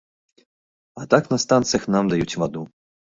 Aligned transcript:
А 1.01 1.05
так, 1.11 1.23
на 1.33 1.37
станцыях 1.43 1.85
нам 1.97 2.09
даюць 2.15 2.37
ваду. 2.45 2.65